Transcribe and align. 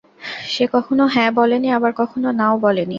সে 0.47 0.63
কখনো 0.73 1.03
হ্যাঁ 1.13 1.31
বলে 1.31 1.57
নি, 1.59 1.67
আবার 1.71 1.91
কখনো 1.97 2.27
নাও 2.31 2.55
বলে 2.59 2.81
নি। 2.81 2.89